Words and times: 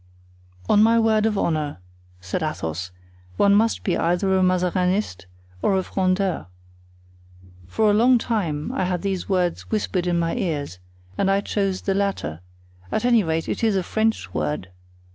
"On 0.67 0.81
my 0.81 0.97
word 0.97 1.27
of 1.27 1.37
honor," 1.37 1.77
said 2.19 2.41
Athos, 2.41 2.89
"one 3.37 3.53
must 3.53 3.83
be 3.83 3.95
either 3.95 4.35
a 4.35 4.41
Mazarinist 4.41 5.27
or 5.61 5.77
a 5.77 5.83
Frondeur. 5.83 6.47
For 7.67 7.91
a 7.91 7.93
long 7.93 8.17
time 8.17 8.71
I 8.71 8.85
had 8.85 9.03
these 9.03 9.29
words 9.29 9.69
whispered 9.69 10.07
in 10.07 10.17
my 10.17 10.35
ears, 10.35 10.79
and 11.19 11.29
I 11.29 11.41
chose 11.41 11.81
the 11.83 11.93
latter; 11.93 12.39
at 12.91 13.05
any 13.05 13.23
rate, 13.23 13.47
it 13.47 13.63
is 13.63 13.75
a 13.75 13.83
French 13.83 14.33
word. 14.33 14.69